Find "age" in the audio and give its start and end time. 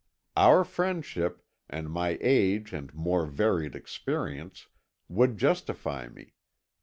2.21-2.73